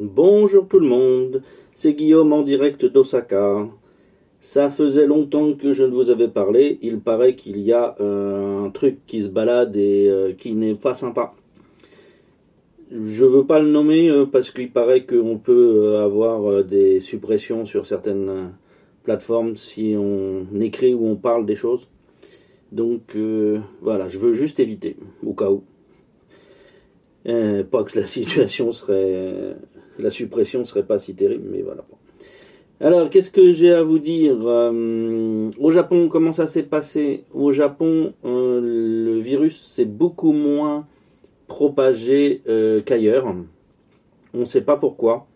Bonjour 0.00 0.68
tout 0.68 0.78
le 0.78 0.86
monde, 0.86 1.42
c'est 1.74 1.94
Guillaume 1.94 2.32
en 2.32 2.42
direct 2.42 2.84
d'Osaka. 2.84 3.66
Ça 4.40 4.70
faisait 4.70 5.08
longtemps 5.08 5.54
que 5.54 5.72
je 5.72 5.82
ne 5.82 5.90
vous 5.90 6.10
avais 6.10 6.28
parlé, 6.28 6.78
il 6.82 7.00
paraît 7.00 7.34
qu'il 7.34 7.58
y 7.58 7.72
a 7.72 7.96
euh, 8.00 8.64
un 8.64 8.70
truc 8.70 8.98
qui 9.08 9.22
se 9.22 9.28
balade 9.28 9.74
et 9.74 10.08
euh, 10.08 10.34
qui 10.34 10.52
n'est 10.52 10.76
pas 10.76 10.94
sympa. 10.94 11.34
Je 12.92 13.24
veux 13.24 13.44
pas 13.44 13.58
le 13.58 13.66
nommer 13.66 14.08
euh, 14.08 14.24
parce 14.24 14.52
qu'il 14.52 14.70
paraît 14.70 15.04
qu'on 15.04 15.36
peut 15.36 15.96
avoir 15.96 16.62
des 16.62 17.00
suppressions 17.00 17.64
sur 17.64 17.84
certaines 17.84 18.52
plateformes 19.02 19.56
si 19.56 19.96
on 19.98 20.46
écrit 20.60 20.94
ou 20.94 21.08
on 21.08 21.16
parle 21.16 21.44
des 21.44 21.56
choses. 21.56 21.88
Donc 22.70 23.16
voilà, 23.82 24.06
je 24.06 24.18
veux 24.18 24.32
juste 24.32 24.60
éviter, 24.60 24.94
au 25.26 25.32
cas 25.32 25.50
où. 25.50 25.64
pas 27.24 27.82
que 27.82 27.98
la 27.98 28.06
situation 28.18 28.70
serait 28.70 29.56
la 30.02 30.10
suppression 30.10 30.60
ne 30.60 30.64
serait 30.64 30.84
pas 30.84 30.98
si 30.98 31.14
terrible, 31.14 31.48
mais 31.50 31.62
voilà. 31.62 31.84
Alors, 32.80 33.10
qu'est-ce 33.10 33.32
que 33.32 33.50
j'ai 33.50 33.72
à 33.72 33.82
vous 33.82 33.98
dire 33.98 34.36
euh, 34.44 35.50
Au 35.58 35.72
Japon, 35.72 36.08
comment 36.08 36.32
ça 36.32 36.46
s'est 36.46 36.62
passé? 36.62 37.24
Au 37.34 37.50
Japon, 37.50 38.12
euh, 38.24 38.60
le 38.60 39.18
virus 39.18 39.72
s'est 39.74 39.84
beaucoup 39.84 40.30
moins 40.30 40.86
propagé 41.48 42.40
euh, 42.48 42.80
qu'ailleurs. 42.80 43.34
On 44.32 44.38
ne 44.38 44.44
sait 44.44 44.60
pas 44.60 44.76
pourquoi. 44.76 45.26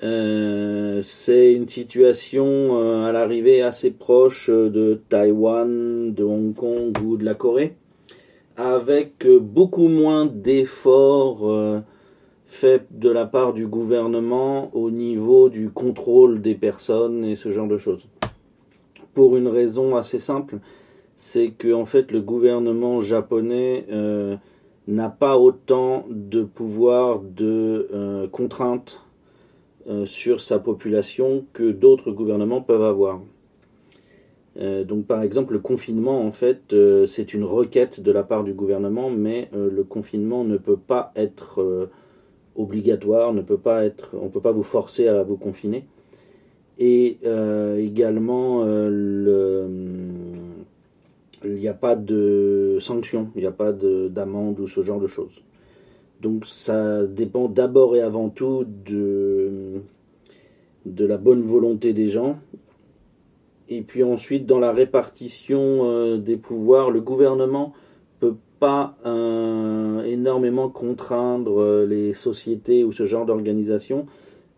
c'est 0.00 1.54
une 1.54 1.68
situation 1.68 3.06
à 3.06 3.12
l'arrivée 3.12 3.62
assez 3.62 3.90
proche 3.90 4.50
de 4.50 5.00
Taïwan, 5.08 6.12
de 6.12 6.22
Hong 6.22 6.54
Kong 6.54 6.98
ou 7.02 7.16
de 7.16 7.24
la 7.24 7.34
Corée, 7.34 7.76
avec 8.58 9.26
beaucoup 9.26 9.88
moins 9.88 10.26
d'efforts 10.26 11.82
fait 12.56 12.86
de 12.90 13.10
la 13.10 13.26
part 13.26 13.52
du 13.52 13.66
gouvernement 13.66 14.70
au 14.74 14.90
niveau 14.90 15.48
du 15.50 15.68
contrôle 15.70 16.40
des 16.40 16.54
personnes 16.54 17.24
et 17.24 17.36
ce 17.36 17.52
genre 17.52 17.68
de 17.68 17.76
choses. 17.76 18.08
Pour 19.14 19.36
une 19.36 19.46
raison 19.46 19.94
assez 19.94 20.18
simple, 20.18 20.58
c'est 21.16 21.50
que 21.50 21.72
en 21.72 21.84
fait 21.84 22.10
le 22.12 22.20
gouvernement 22.20 23.00
japonais 23.00 23.84
euh, 23.90 24.36
n'a 24.88 25.10
pas 25.10 25.36
autant 25.36 26.06
de 26.08 26.42
pouvoir 26.42 27.20
de 27.20 27.88
euh, 27.92 28.26
contrainte 28.26 29.02
euh, 29.88 30.06
sur 30.06 30.40
sa 30.40 30.58
population 30.58 31.44
que 31.52 31.70
d'autres 31.70 32.10
gouvernements 32.10 32.62
peuvent 32.62 32.82
avoir. 32.82 33.20
donc 34.58 35.04
par 35.06 35.22
exemple 35.22 35.52
le 35.52 35.58
confinement 35.58 36.18
en 36.28 36.32
fait 36.32 36.74
c'est 37.06 37.34
une 37.34 37.44
requête 37.44 38.00
de 38.00 38.10
la 38.10 38.22
part 38.22 38.42
du 38.42 38.54
gouvernement 38.54 39.10
mais 39.10 39.50
le 39.52 39.84
confinement 39.84 40.44
ne 40.44 40.56
peut 40.56 40.78
pas 40.78 41.12
être 41.14 41.88
obligatoire, 42.56 43.32
ne 43.32 43.42
peut 43.42 43.58
pas 43.58 43.84
être, 43.84 44.14
on 44.20 44.24
ne 44.24 44.30
peut 44.30 44.40
pas 44.40 44.52
vous 44.52 44.62
forcer 44.62 45.08
à 45.08 45.22
vous 45.22 45.36
confiner. 45.36 45.84
Et 46.78 47.18
euh, 47.24 47.78
également, 47.78 48.62
euh, 48.64 49.68
il 51.44 51.54
n'y 51.54 51.68
a 51.68 51.74
pas 51.74 51.96
de 51.96 52.78
sanctions, 52.80 53.30
il 53.34 53.40
n'y 53.40 53.46
a 53.46 53.52
pas 53.52 53.72
d'amende 53.72 54.60
ou 54.60 54.68
ce 54.68 54.82
genre 54.82 55.00
de 55.00 55.06
choses. 55.06 55.42
Donc 56.20 56.46
ça 56.46 57.06
dépend 57.06 57.48
d'abord 57.48 57.96
et 57.96 58.00
avant 58.00 58.30
tout 58.30 58.64
de, 58.66 59.82
de 60.86 61.06
la 61.06 61.18
bonne 61.18 61.42
volonté 61.42 61.92
des 61.92 62.08
gens. 62.08 62.38
Et 63.68 63.82
puis 63.82 64.02
ensuite, 64.02 64.46
dans 64.46 64.58
la 64.58 64.72
répartition 64.72 65.90
euh, 65.90 66.18
des 66.18 66.36
pouvoirs, 66.36 66.90
le 66.90 67.00
gouvernement 67.00 67.72
peut 68.20 68.36
pas 68.58 68.96
euh, 69.04 70.02
énormément 70.04 70.68
contraindre 70.68 71.60
euh, 71.60 71.86
les 71.86 72.12
sociétés 72.12 72.84
ou 72.84 72.92
ce 72.92 73.04
genre 73.04 73.26
d'organisation. 73.26 74.06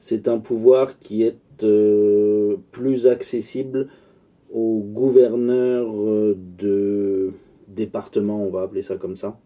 C'est 0.00 0.28
un 0.28 0.38
pouvoir 0.38 0.98
qui 0.98 1.22
est 1.22 1.38
euh, 1.64 2.56
plus 2.70 3.06
accessible 3.06 3.88
aux 4.52 4.80
gouverneurs 4.80 5.92
de 6.58 7.32
départements, 7.68 8.42
on 8.42 8.50
va 8.50 8.62
appeler 8.62 8.82
ça 8.82 8.96
comme 8.96 9.16
ça. 9.16 9.38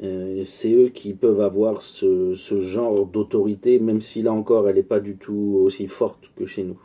c'est 0.00 0.72
eux 0.72 0.90
qui 0.90 1.12
peuvent 1.12 1.40
avoir 1.40 1.82
ce, 1.82 2.34
ce 2.34 2.60
genre 2.60 3.04
d'autorité, 3.06 3.80
même 3.80 4.00
si 4.00 4.22
là 4.22 4.32
encore 4.32 4.68
elle 4.68 4.76
n'est 4.76 4.84
pas 4.84 5.00
du 5.00 5.16
tout 5.16 5.58
aussi 5.60 5.88
forte 5.88 6.30
que 6.36 6.46
chez 6.46 6.62
nous. 6.62 6.78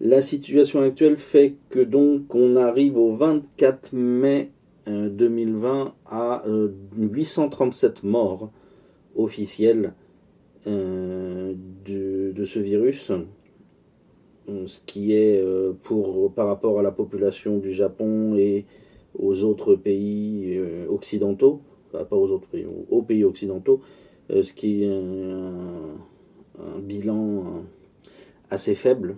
La 0.00 0.20
situation 0.20 0.82
actuelle 0.82 1.16
fait 1.16 1.54
que 1.70 1.80
donc 1.80 2.34
on 2.34 2.56
arrive 2.56 2.98
au 2.98 3.16
24 3.16 3.94
mai 3.94 4.50
2020 4.86 5.86
euh, 5.86 5.90
à 6.04 6.44
837 6.98 8.04
euh, 8.04 8.08
morts 8.08 8.50
officiels 9.16 9.94
euh, 10.66 11.54
de, 11.86 12.44
ce 12.44 12.58
virus, 12.58 13.10
ce 14.46 14.80
qui 14.84 15.14
est 15.14 15.42
pour 15.82 16.32
par 16.34 16.46
rapport 16.46 16.78
à 16.78 16.82
la 16.82 16.92
population 16.92 17.58
du 17.58 17.72
Japon 17.72 18.36
et 18.36 18.66
aux 19.18 19.42
autres 19.44 19.74
pays 19.76 20.60
occidentaux, 20.88 21.62
pas 21.90 22.06
aux 22.10 22.30
autres 22.30 22.48
pays, 22.48 22.66
aux 22.90 23.02
pays 23.02 23.24
occidentaux, 23.24 23.80
ce 24.28 24.52
qui 24.52 24.84
est 24.84 24.90
un 24.90 26.78
bilan 26.80 27.64
assez 28.50 28.74
faible 28.74 29.16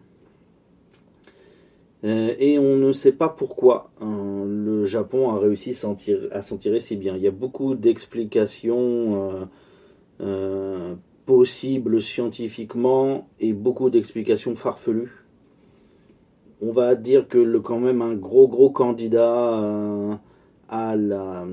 et 2.05 2.59
on 2.59 2.77
ne 2.77 2.93
sait 2.93 3.13
pas 3.13 3.29
pourquoi 3.29 3.91
hein, 4.01 4.45
le 4.47 4.85
Japon 4.85 5.31
a 5.31 5.39
réussi 5.39 5.71
à 6.31 6.43
s'en 6.43 6.57
tirer 6.57 6.81
si 6.81 6.97
bien. 6.97 7.17
Il 7.17 7.23
y 7.23 7.27
a 7.27 7.33
beaucoup 7.33 7.75
d'explications 7.75 9.33
euh, 9.33 9.45
euh, 10.21 10.95
possibles 11.27 12.01
scientifiquement 12.01 13.29
et 13.41 13.53
beaucoup 13.53 13.91
d'explications 13.91 14.55
farfelues. 14.55 15.25
On 16.61 16.73
va 16.73 16.95
dire 16.95 17.27
que 17.27 17.39
le, 17.39 17.61
quand 17.61 17.81
même 17.81 18.03
un 18.03 18.15
gros 18.15 18.49
gros 18.49 18.71
candidat 18.71 20.21
à 20.69 20.97
la, 20.97 21.47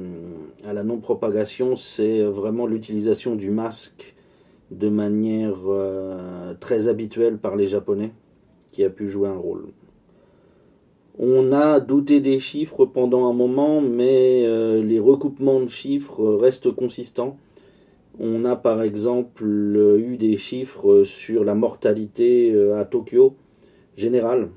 à 0.63 0.73
la 0.73 0.84
non-propagation, 0.84 1.75
c'est 1.75 2.22
vraiment 2.22 2.66
l'utilisation 2.66 3.35
du 3.35 3.51
masque 3.51 4.16
de 4.72 4.89
manière 4.89 5.59
très 6.59 6.88
habituelle 6.88 7.38
par 7.38 7.55
les 7.55 7.67
Japonais, 7.67 8.13
qui 8.72 8.84
a 8.84 8.89
pu 8.89 9.07
jouer 9.09 9.29
un 9.29 9.38
rôle. 9.38 9.67
On 11.17 11.53
a 11.53 11.79
douté 11.79 12.19
des 12.19 12.39
chiffres 12.39 12.85
pendant 12.85 13.29
un 13.29 13.33
moment, 13.33 13.79
mais 13.79 14.45
euh, 14.45 14.83
les 14.83 14.99
recoupements 14.99 15.61
de 15.61 15.67
chiffres 15.67 16.35
restent 16.35 16.71
consistants. 16.71 17.37
On 18.19 18.43
a 18.43 18.57
par 18.57 18.81
exemple 18.81 19.45
eu 19.45 20.17
des 20.17 20.35
chiffres 20.35 21.03
sur 21.03 21.45
la 21.45 21.55
mortalité 21.55 22.51
euh, 22.51 22.77
à 22.77 22.83
Tokyo 22.83 23.35
générale. 23.95 24.49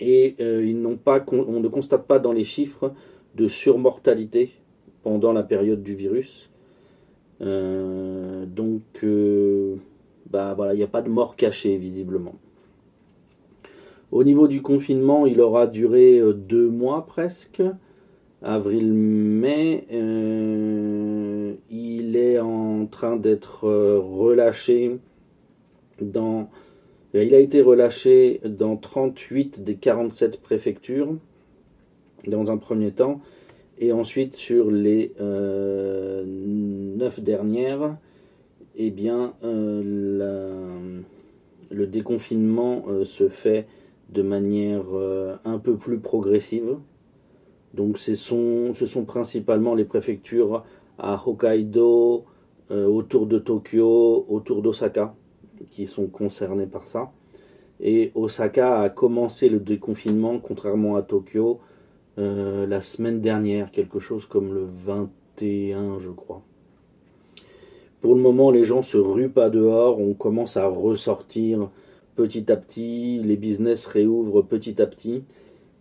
Et 0.00 0.34
euh, 0.40 0.64
ils 0.66 0.80
n'ont 0.80 0.96
pas, 0.96 1.24
on 1.30 1.60
ne 1.60 1.68
constate 1.68 2.08
pas 2.08 2.18
dans 2.18 2.32
les 2.32 2.42
chiffres 2.42 2.92
de 3.36 3.46
surmortalité 3.46 4.50
pendant 5.04 5.32
la 5.32 5.44
période 5.44 5.84
du 5.84 5.94
virus. 5.94 6.50
donc, 7.40 9.04
bah 10.30 10.54
voilà, 10.54 10.74
il 10.74 10.78
n'y 10.78 10.82
a 10.82 10.88
pas 10.88 11.02
de 11.02 11.10
mort 11.10 11.36
cachée 11.36 11.76
visiblement. 11.76 12.34
Au 14.14 14.22
niveau 14.22 14.46
du 14.46 14.62
confinement, 14.62 15.26
il 15.26 15.40
aura 15.40 15.66
duré 15.66 16.20
euh, 16.20 16.32
deux 16.32 16.68
mois 16.68 17.04
presque, 17.04 17.60
avril-mai. 18.42 19.88
Euh, 19.92 21.54
il 21.68 22.14
est 22.14 22.38
en 22.38 22.86
train 22.86 23.16
d'être 23.16 23.64
euh, 23.64 23.98
relâché 23.98 24.98
dans... 26.00 26.48
Il 27.12 27.34
a 27.34 27.40
été 27.40 27.60
relâché 27.60 28.40
dans 28.44 28.76
38 28.76 29.64
des 29.64 29.74
47 29.74 30.40
préfectures 30.40 31.16
dans 32.28 32.52
un 32.52 32.56
premier 32.56 32.92
temps, 32.92 33.20
et 33.80 33.90
ensuite 33.90 34.36
sur 34.36 34.70
les 34.70 35.12
euh, 35.20 36.22
9 36.24 37.20
dernières, 37.20 37.96
eh 38.76 38.90
bien, 38.90 39.34
le 39.42 41.02
déconfinement 41.70 42.84
se 43.04 43.28
fait 43.28 43.66
de 44.14 44.22
manière 44.22 44.84
euh, 44.94 45.36
un 45.44 45.58
peu 45.58 45.76
plus 45.76 45.98
progressive. 45.98 46.76
Donc 47.74 47.98
ce 47.98 48.14
sont, 48.14 48.72
principalement 49.06 49.74
les 49.74 49.84
préfectures 49.84 50.64
à 50.98 51.20
Hokkaido, 51.26 52.24
euh, 52.70 52.86
autour 52.86 53.26
de 53.26 53.38
Tokyo, 53.38 54.24
autour 54.28 54.62
d'Osaka, 54.62 55.14
qui 55.70 55.86
sont 55.86 56.06
concernées 56.06 56.66
par 56.66 56.84
ça. 56.84 57.10
Et 57.80 58.12
Osaka 58.14 58.80
a 58.80 58.88
commencé 58.88 59.48
le 59.48 59.58
déconfinement, 59.58 60.38
contrairement 60.38 60.94
à 60.94 61.02
Tokyo, 61.02 61.58
euh, 62.18 62.66
la 62.66 62.80
semaine 62.80 63.20
dernière, 63.20 63.72
quelque 63.72 63.98
chose 63.98 64.26
comme 64.26 64.54
le 64.54 64.64
21, 64.64 65.98
je 65.98 66.10
crois. 66.10 66.42
Pour 68.00 68.14
le 68.14 68.20
moment, 68.20 68.52
les 68.52 68.64
gens 68.64 68.82
se 68.82 68.96
ruent 68.96 69.30
pas 69.30 69.50
dehors, 69.50 69.98
on 69.98 70.14
commence 70.14 70.56
à 70.56 70.66
ressortir 70.66 71.70
petit 72.14 72.50
à 72.50 72.56
petit, 72.56 73.20
les 73.22 73.36
business 73.36 73.86
réouvrent 73.86 74.42
petit 74.42 74.80
à 74.80 74.86
petit. 74.86 75.24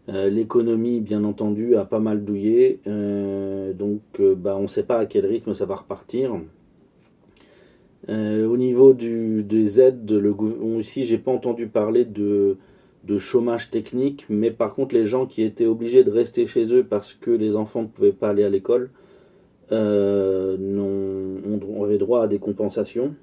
Euh, 0.09 0.29
l'économie, 0.29 0.99
bien 0.99 1.23
entendu, 1.23 1.75
a 1.75 1.85
pas 1.85 1.99
mal 1.99 2.25
douillé. 2.25 2.79
Euh, 2.87 3.73
donc, 3.73 4.01
euh, 4.19 4.35
bah, 4.35 4.55
on 4.57 4.63
ne 4.63 4.67
sait 4.67 4.83
pas 4.83 4.99
à 4.99 5.05
quel 5.05 5.25
rythme 5.25 5.53
ça 5.53 5.65
va 5.65 5.75
repartir. 5.75 6.33
au 8.09 8.57
niveau 8.57 8.93
des 8.93 9.79
aides, 9.79 10.11
le, 10.11 10.35
ici, 10.79 11.05
j'ai 11.05 11.17
pas 11.17 11.31
entendu 11.31 11.67
parler 11.67 12.05
de, 12.05 12.57
chômage 13.17 13.69
technique, 13.69 14.25
mais 14.29 14.51
par 14.51 14.73
contre, 14.73 14.95
les 14.95 15.05
gens 15.05 15.25
qui 15.25 15.43
étaient 15.43 15.65
obligés 15.65 16.03
de 16.03 16.11
rester 16.11 16.45
chez 16.47 16.73
eux 16.73 16.83
parce 16.83 17.13
que 17.13 17.31
les 17.31 17.55
enfants 17.55 17.83
ne 17.83 17.87
pouvaient 17.87 18.11
pas 18.11 18.29
aller 18.29 18.43
à 18.43 18.49
l'école, 18.49 18.89
euh, 19.71 20.57
on, 20.59 21.83
avait 21.83 21.97
droit 21.97 22.23
à 22.23 22.27
des 22.27 22.39
compensations, 22.39 23.15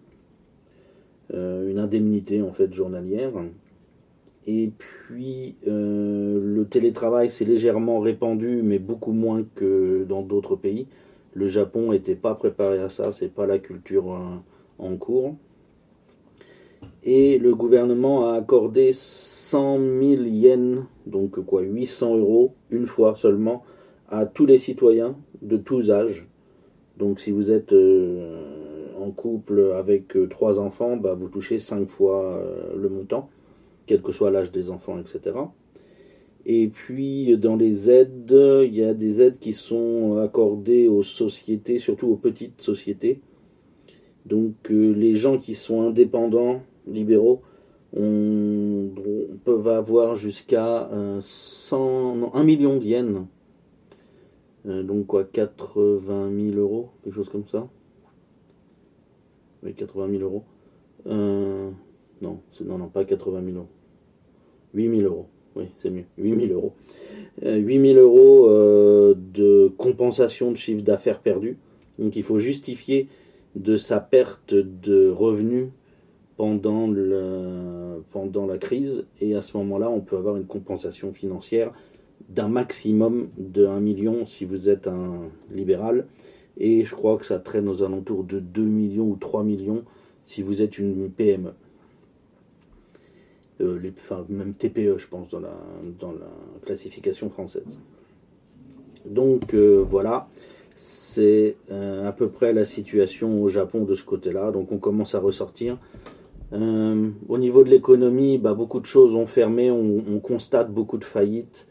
une 1.32 1.78
indemnité 1.78 2.42
en 2.42 2.52
fait 2.52 2.72
journalière. 2.72 3.32
Et 4.46 4.70
puis 4.78 5.54
euh, 5.68 6.40
le 6.42 6.64
télétravail 6.64 7.30
s'est 7.30 7.44
légèrement 7.44 8.00
répandu, 8.00 8.62
mais 8.62 8.78
beaucoup 8.78 9.12
moins 9.12 9.44
que 9.54 10.04
dans 10.08 10.22
d'autres 10.22 10.56
pays. 10.56 10.86
Le 11.34 11.46
Japon 11.46 11.92
n'était 11.92 12.16
pas 12.16 12.34
préparé 12.34 12.78
à 12.78 12.88
ça, 12.88 13.12
c'est 13.12 13.32
pas 13.32 13.46
la 13.46 13.58
culture 13.58 14.18
en 14.78 14.96
cours. 14.96 15.36
Et 17.02 17.38
le 17.38 17.54
gouvernement 17.54 18.28
a 18.30 18.34
accordé 18.34 18.90
100 18.92 19.78
000 19.78 20.22
yens, 20.24 20.80
donc 21.06 21.40
quoi, 21.44 21.62
800 21.62 22.18
euros, 22.18 22.54
une 22.70 22.86
fois 22.86 23.14
seulement, 23.16 23.64
à 24.08 24.26
tous 24.26 24.46
les 24.46 24.58
citoyens 24.58 25.16
de 25.40 25.56
tous 25.56 25.90
âges. 25.90 26.26
Donc 26.98 27.20
si 27.20 27.30
vous 27.30 27.50
êtes 27.50 27.72
euh, 27.72 28.39
en 29.00 29.10
couple 29.10 29.72
avec 29.76 30.16
euh, 30.16 30.28
trois 30.28 30.60
enfants, 30.60 30.96
bah, 30.96 31.14
vous 31.14 31.28
touchez 31.28 31.58
cinq 31.58 31.88
fois 31.88 32.36
euh, 32.36 32.76
le 32.76 32.88
montant, 32.88 33.30
quel 33.86 34.02
que 34.02 34.12
soit 34.12 34.30
l'âge 34.30 34.52
des 34.52 34.70
enfants, 34.70 34.98
etc. 34.98 35.36
Et 36.46 36.68
puis 36.68 37.36
dans 37.36 37.56
les 37.56 37.90
aides, 37.90 38.34
il 38.64 38.74
y 38.74 38.82
a 38.82 38.94
des 38.94 39.20
aides 39.20 39.38
qui 39.38 39.52
sont 39.52 40.18
accordées 40.18 40.88
aux 40.88 41.02
sociétés, 41.02 41.78
surtout 41.78 42.08
aux 42.08 42.16
petites 42.16 42.62
sociétés. 42.62 43.20
Donc 44.24 44.70
les 44.70 45.16
gens 45.16 45.36
qui 45.36 45.54
sont 45.54 45.82
indépendants, 45.82 46.62
libéraux, 46.86 47.42
peut 47.92 49.66
avoir 49.66 50.14
jusqu'à 50.14 50.88
100, 51.20 52.34
1 52.34 52.42
million 52.42 52.78
de 52.78 52.84
yens. 52.84 53.26
Euh, 54.66 54.82
donc 54.82 55.06
quoi, 55.06 55.24
80 55.24 56.30
000 56.52 56.56
euros, 56.58 56.90
quelque 57.02 57.14
chose 57.14 57.28
comme 57.28 57.46
ça. 57.48 57.68
Oui, 59.62 59.74
80 59.74 60.10
000 60.10 60.22
euros. 60.22 60.44
Euh, 61.06 61.70
non, 62.20 62.40
non, 62.64 62.78
non, 62.78 62.88
pas 62.88 63.04
80 63.04 63.42
000 63.44 63.56
euros. 63.56 63.68
8 64.74 64.90
000 64.90 65.02
euros. 65.02 65.26
Oui, 65.56 65.64
c'est 65.78 65.90
mieux. 65.90 66.04
8 66.18 66.48
000 66.48 66.52
euros. 66.52 66.74
8 67.42 67.94
000 67.94 67.98
euros 67.98 68.48
de 69.14 69.72
compensation 69.76 70.52
de 70.52 70.56
chiffre 70.56 70.82
d'affaires 70.82 71.20
perdu. 71.20 71.58
Donc 71.98 72.16
il 72.16 72.22
faut 72.22 72.38
justifier 72.38 73.08
de 73.56 73.76
sa 73.76 74.00
perte 74.00 74.54
de 74.54 75.08
revenus 75.10 75.68
pendant, 76.36 76.88
pendant 78.10 78.46
la 78.46 78.58
crise 78.58 79.04
et 79.20 79.34
à 79.34 79.42
ce 79.42 79.56
moment-là 79.58 79.90
on 79.90 80.00
peut 80.00 80.16
avoir 80.16 80.36
une 80.36 80.46
compensation 80.46 81.12
financière 81.12 81.72
d'un 82.28 82.48
maximum 82.48 83.28
de 83.36 83.66
1 83.66 83.80
million 83.80 84.24
si 84.24 84.44
vous 84.44 84.68
êtes 84.68 84.86
un 84.86 85.28
libéral 85.52 86.06
et 86.60 86.84
je 86.84 86.94
crois 86.94 87.16
que 87.16 87.26
ça 87.26 87.38
traîne 87.38 87.68
aux 87.68 87.82
alentours 87.82 88.22
de 88.24 88.38
2 88.38 88.62
millions 88.62 89.08
ou 89.08 89.16
3 89.16 89.42
millions 89.42 89.82
si 90.24 90.42
vous 90.42 90.62
êtes 90.62 90.78
une 90.78 91.10
PME. 91.10 91.52
Euh, 93.60 93.78
les, 93.78 93.92
enfin, 94.02 94.24
même 94.28 94.54
TPE 94.54 94.96
je 94.98 95.06
pense 95.06 95.28
dans 95.28 95.40
la, 95.40 95.54
dans 95.98 96.12
la 96.12 96.30
classification 96.64 97.30
française. 97.30 97.80
Donc 99.04 99.54
euh, 99.54 99.84
voilà, 99.88 100.28
c'est 100.76 101.56
euh, 101.70 102.08
à 102.08 102.12
peu 102.12 102.28
près 102.28 102.52
la 102.52 102.64
situation 102.64 103.42
au 103.42 103.48
Japon 103.48 103.84
de 103.84 103.94
ce 103.94 104.04
côté-là. 104.04 104.50
Donc 104.50 104.72
on 104.72 104.78
commence 104.78 105.14
à 105.14 105.18
ressortir. 105.20 105.78
Au 106.52 107.38
niveau 107.38 107.62
de 107.62 107.70
l'économie, 107.70 108.36
bah, 108.36 108.54
beaucoup 108.54 108.80
de 108.80 108.86
choses 108.86 109.14
ont 109.14 109.26
fermé, 109.26 109.70
on, 109.70 110.18
constate 110.18 110.72
beaucoup 110.72 110.98
de 110.98 111.04
faillites. 111.04 111.68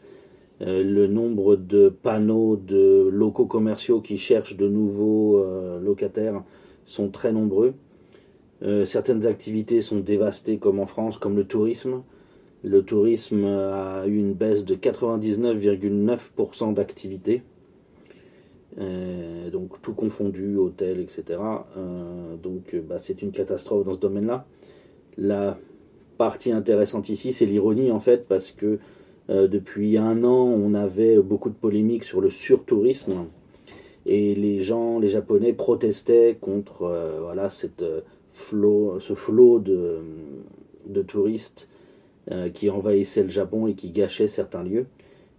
Euh, 0.62 0.82
le 0.82 1.06
nombre 1.06 1.56
de 1.56 1.88
panneaux 1.88 2.56
de 2.56 3.08
locaux 3.10 3.46
commerciaux 3.46 4.02
qui 4.02 4.18
cherchent 4.18 4.56
de 4.56 4.68
nouveaux 4.68 5.38
euh, 5.38 5.80
locataires 5.80 6.42
sont 6.84 7.08
très 7.08 7.32
nombreux. 7.32 7.72
certaines 8.84 9.26
activités 9.26 9.80
sont 9.80 10.00
dévastées 10.00 10.58
comme 10.58 10.80
en 10.80 10.86
France, 10.86 11.16
comme 11.16 11.34
le 11.36 11.44
tourisme. 11.44 12.02
Le 12.62 12.82
tourisme 12.82 13.46
a 13.46 14.04
eu 14.06 14.18
une 14.18 14.34
baisse 14.34 14.66
de 14.66 14.74
99,9% 14.74 16.74
d'activité. 16.74 17.42
donc 18.76 19.80
tout 19.80 19.94
confondu, 19.94 20.56
hôtel, 20.56 21.00
etc. 21.00 21.40
donc 22.42 22.76
bah, 22.86 22.98
c'est 22.98 23.22
une 23.22 23.32
catastrophe 23.32 23.86
dans 23.86 23.94
ce 23.94 24.00
domaine-là. 24.00 24.44
La 25.16 25.58
partie 26.18 26.52
intéressante 26.52 27.08
ici, 27.08 27.32
c'est 27.32 27.46
l'ironie 27.46 27.90
en 27.90 28.00
fait, 28.00 28.28
parce 28.28 28.50
que 28.50 28.78
euh, 29.30 29.46
depuis 29.46 29.96
un 29.96 30.24
an, 30.24 30.44
on 30.44 30.74
avait 30.74 31.18
beaucoup 31.18 31.50
de 31.50 31.54
polémiques 31.54 32.04
sur 32.04 32.20
le 32.20 32.30
surtourisme 32.30 33.26
et 34.06 34.34
les 34.34 34.62
gens, 34.62 34.98
les 34.98 35.08
Japonais 35.08 35.52
protestaient 35.52 36.36
contre 36.40 36.82
euh, 36.82 37.20
voilà 37.20 37.48
cette 37.48 37.82
euh, 37.82 38.00
ce 39.00 39.14
flot 39.14 39.60
de, 39.60 39.98
de 40.86 41.02
touristes 41.02 41.68
qui 42.54 42.70
envahissaient 42.70 43.24
le 43.24 43.28
Japon 43.28 43.66
et 43.66 43.74
qui 43.74 43.90
gâchaient 43.90 44.28
certains 44.28 44.62
lieux. 44.62 44.86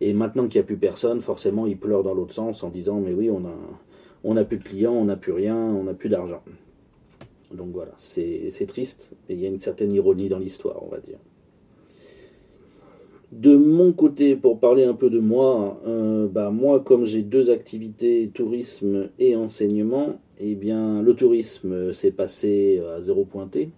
Et 0.01 0.13
maintenant 0.13 0.47
qu'il 0.47 0.59
n'y 0.59 0.65
a 0.65 0.67
plus 0.67 0.77
personne, 0.77 1.21
forcément, 1.21 1.65
ils 1.65 1.77
pleurent 1.77 2.03
dans 2.03 2.13
l'autre 2.13 2.33
sens 2.33 2.63
en 2.63 2.69
disant 2.69 2.99
mais 2.99 3.13
oui, 3.13 3.29
on 3.29 3.45
a 3.45 3.55
on 4.23 4.33
n'a 4.33 4.43
plus 4.43 4.57
de 4.57 4.63
clients, 4.63 4.93
on 4.93 5.05
n'a 5.05 5.15
plus 5.15 5.31
rien, 5.31 5.55
on 5.55 5.83
n'a 5.83 5.93
plus 5.93 6.09
d'argent. 6.09 6.43
Donc 7.53 7.69
voilà, 7.71 7.93
c'est 7.97 8.65
triste, 8.67 9.11
mais 9.27 9.35
il 9.35 9.41
y 9.41 9.45
a 9.45 9.49
une 9.49 9.59
certaine 9.59 9.91
ironie 9.93 10.29
dans 10.29 10.39
l'histoire, 10.39 10.83
on 10.83 10.89
va 10.89 10.99
dire. 10.99 11.17
De 13.31 13.55
mon 13.55 13.93
côté, 13.93 14.35
pour 14.35 14.59
parler 14.59 14.83
un 14.83 14.93
peu 14.93 15.09
de 15.09 15.19
moi, 15.19 15.79
euh, 15.87 16.27
bah 16.27 16.51
moi, 16.51 16.81
comme 16.81 17.05
j'ai 17.05 17.21
deux 17.21 17.49
activités, 17.49 18.29
tourisme 18.33 19.09
et 19.19 19.37
enseignement, 19.37 20.19
eh 20.37 20.53
bien, 20.55 21.01
le 21.01 21.13
tourisme 21.13 21.93
s'est 21.93 22.11
passé 22.11 22.83
à 22.93 22.99
zéro 22.99 23.23
pointé. 23.23 23.69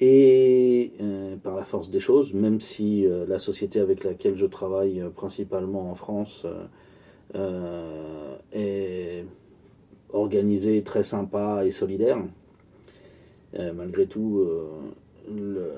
Et 0.00 0.92
euh, 1.02 1.36
par 1.36 1.54
la 1.54 1.64
force 1.64 1.90
des 1.90 2.00
choses, 2.00 2.32
même 2.32 2.60
si 2.60 3.06
euh, 3.06 3.26
la 3.28 3.38
société 3.38 3.78
avec 3.78 4.04
laquelle 4.04 4.36
je 4.36 4.46
travaille 4.46 5.02
principalement 5.14 5.90
en 5.90 5.94
France 5.94 6.46
est 8.52 9.24
organisée, 10.14 10.82
très 10.82 11.04
sympa 11.04 11.66
et 11.66 11.70
solidaire, 11.70 12.18
malgré 13.74 14.06
tout, 14.06 14.46
euh, 15.28 15.72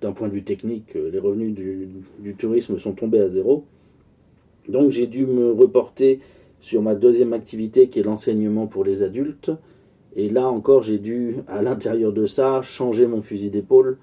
d'un 0.00 0.12
point 0.12 0.28
de 0.28 0.32
vue 0.32 0.42
technique, 0.42 0.96
euh, 0.96 1.10
les 1.10 1.18
revenus 1.18 1.54
du, 1.54 2.34
tourisme 2.34 2.78
sont 2.78 2.92
tombés 2.92 3.20
à 3.20 3.28
zéro. 3.28 3.64
Donc 4.68 4.90
j'ai 4.90 5.06
dû 5.06 5.26
me 5.26 5.52
reporter 5.52 6.20
sur 6.60 6.82
ma 6.82 6.94
deuxième 6.94 7.32
activité 7.32 7.88
qui 7.88 8.00
est 8.00 8.02
l'enseignement 8.02 8.66
pour 8.66 8.84
les 8.84 9.02
adultes. 9.02 9.50
Et 10.14 10.28
là 10.28 10.48
encore, 10.48 10.82
j'ai 10.82 10.98
dû, 10.98 11.36
à 11.48 11.62
l'intérieur 11.62 12.12
de 12.12 12.26
ça, 12.26 12.60
changer 12.62 13.06
mon 13.06 13.22
fusil 13.22 13.50
d'épaule 13.50 13.98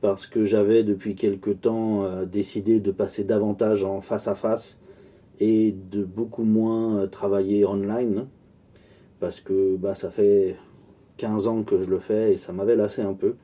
parce 0.00 0.26
que 0.26 0.44
j'avais 0.44 0.82
depuis 0.82 1.14
quelque 1.14 1.50
temps 1.50 2.24
décidé 2.24 2.80
de 2.80 2.90
passer 2.90 3.22
davantage 3.22 3.84
en 3.84 4.00
face 4.00 4.28
à 4.28 4.34
face 4.34 4.78
et 5.38 5.74
de 5.90 6.02
beaucoup 6.02 6.44
moins 6.44 7.06
travailler 7.06 7.66
online 7.66 8.26
parce 9.20 9.40
que 9.40 9.76
bah, 9.76 9.94
ça 9.94 10.10
fait 10.10 10.56
15 11.18 11.46
ans 11.46 11.62
que 11.62 11.78
je 11.78 11.84
le 11.84 11.98
fais 11.98 12.32
et 12.32 12.36
ça 12.38 12.52
m'avait 12.52 12.74
lassé 12.74 13.02
un 13.02 13.12
peu. 13.12 13.34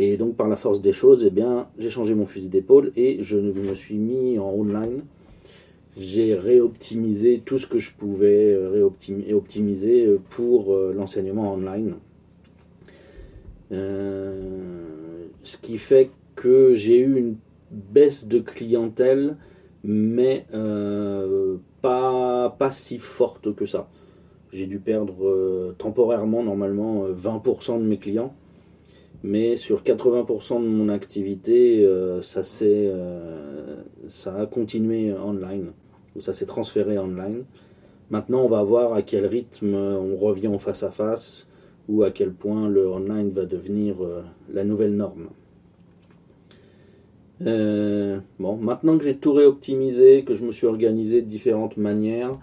Et 0.00 0.16
donc 0.16 0.36
par 0.36 0.46
la 0.46 0.54
force 0.54 0.80
des 0.80 0.92
choses, 0.92 1.24
eh 1.26 1.30
bien, 1.30 1.66
j'ai 1.76 1.90
changé 1.90 2.14
mon 2.14 2.24
fusil 2.24 2.48
d'épaule 2.48 2.92
et 2.94 3.18
je 3.20 3.36
me 3.36 3.74
suis 3.74 3.96
mis 3.96 4.38
en 4.38 4.48
online. 4.50 5.02
J'ai 5.96 6.36
réoptimisé 6.36 7.42
tout 7.44 7.58
ce 7.58 7.66
que 7.66 7.80
je 7.80 7.90
pouvais 7.92 8.52
euh, 8.52 8.70
réoptimiser 8.70 9.34
optimiser 9.34 10.06
euh, 10.06 10.20
pour 10.30 10.72
euh, 10.72 10.94
l'enseignement 10.96 11.52
online. 11.52 11.96
ce 13.72 15.56
qui 15.60 15.78
fait 15.78 16.10
que 16.36 16.74
j'ai 16.74 17.00
eu 17.00 17.16
une 17.16 17.34
baisse 17.72 18.28
de 18.28 18.38
clientèle, 18.38 19.36
mais 19.82 20.46
pas, 21.82 22.54
pas 22.56 22.70
si 22.70 22.98
forte 22.98 23.52
que 23.52 23.66
ça. 23.66 23.88
J'ai 24.52 24.66
dû 24.66 24.78
perdre 24.78 25.74
temporairement, 25.76 26.44
normalement, 26.44 27.08
20% 27.08 27.72
euh, 27.74 27.78
de 27.78 27.84
mes 27.84 27.98
clients. 27.98 28.32
Mais 29.22 29.56
sur 29.56 29.82
80% 29.82 30.62
de 30.62 30.68
mon 30.68 30.88
activité, 30.88 31.84
euh, 31.84 32.22
ça, 32.22 32.42
ça 32.44 34.34
a 34.34 34.46
continué 34.46 35.12
online, 35.12 35.72
ou 36.16 36.20
ça 36.20 36.32
s'est 36.32 36.46
transféré 36.46 36.98
online. 36.98 37.44
Maintenant, 38.10 38.42
on 38.42 38.48
va 38.48 38.62
voir 38.62 38.92
à 38.94 39.02
quel 39.02 39.26
rythme 39.26 39.74
on 39.74 40.16
revient 40.16 40.48
en 40.48 40.58
face 40.58 40.82
à 40.82 40.90
face, 40.90 41.46
ou 41.88 42.04
à 42.04 42.10
quel 42.10 42.32
point 42.32 42.68
le 42.68 42.88
online 42.88 43.30
va 43.30 43.44
devenir 43.44 43.96
la 44.52 44.64
nouvelle 44.64 44.94
norme. 44.94 45.28
bon, 47.40 48.22
maintenant 48.56 48.96
que 48.96 49.04
j'ai 49.04 49.16
tout 49.16 49.32
réoptimisé, 49.32 50.22
que 50.24 50.34
je 50.34 50.44
me 50.44 50.52
suis 50.52 50.66
organisé 50.66 51.20
de 51.20 51.26
différentes 51.26 51.76
manières, 51.76 52.38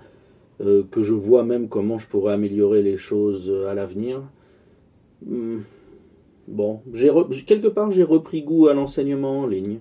euh, 0.62 0.84
que 0.89 1.03
je 1.03 1.13
vois 1.13 1.44
même 1.44 1.67
comment 1.67 1.98
je 1.98 2.08
pourrais 2.08 2.34
améliorer 2.34 2.82
les 2.82 2.96
choses 2.96 3.50
euh, 3.50 3.67
à 3.67 3.74
l'avenir. 3.74 4.22
Hmm. 5.25 5.60
Bon, 6.47 6.81
j'ai 6.93 7.11
quelque 7.45 7.67
part 7.67 7.91
j'ai 7.91 8.03
repris 8.03 8.43
goût 8.43 8.67
à 8.67 8.73
l'enseignement 8.73 9.39
en 9.41 9.47
ligne. 9.47 9.79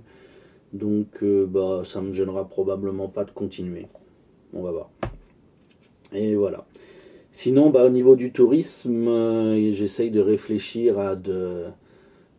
Donc 0.72 1.22
euh, 1.22 1.46
bah 1.46 1.82
ça 1.84 2.00
me 2.00 2.12
gênera 2.12 2.48
probablement 2.48 3.08
pas 3.08 3.24
de 3.24 3.30
continuer. 3.30 3.86
On 4.52 4.62
va 4.62 4.72
voir. 4.72 4.90
Et 6.12 6.34
voilà. 6.34 6.66
Sinon, 7.32 7.70
bah, 7.70 7.84
au 7.84 7.90
niveau 7.90 8.14
du 8.14 8.30
tourisme, 8.30 9.08
euh, 9.08 9.72
j'essaye 9.72 10.10
de 10.10 10.20
réfléchir 10.20 11.00
à 11.00 11.16
de, 11.16 11.64